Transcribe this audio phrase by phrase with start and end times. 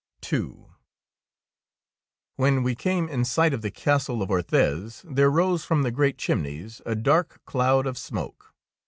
[0.33, 0.65] ''II
[2.35, 6.17] When we came in sight of the castle of Orthez, there rose from the great
[6.17, 8.51] chimneys a dark cloud of smoke.